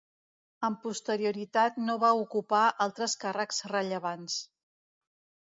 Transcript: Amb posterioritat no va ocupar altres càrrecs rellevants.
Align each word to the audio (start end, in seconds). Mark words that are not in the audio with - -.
Amb 0.69 0.77
posterioritat 0.85 1.77
no 1.89 1.97
va 2.05 2.09
ocupar 2.23 2.63
altres 2.87 3.15
càrrecs 3.27 3.61
rellevants. 3.75 4.41